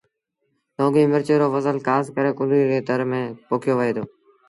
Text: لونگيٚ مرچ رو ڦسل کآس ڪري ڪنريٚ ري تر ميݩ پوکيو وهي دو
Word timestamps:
لونگيٚ 0.75 1.11
مرچ 1.11 1.27
رو 1.39 1.47
ڦسل 1.53 1.77
کآس 1.87 2.05
ڪري 2.15 2.31
ڪنريٚ 2.37 2.69
ري 2.69 2.79
تر 2.87 2.99
ميݩ 3.09 3.35
پوکيو 3.47 3.75
وهي 3.77 3.91
دو 3.95 4.03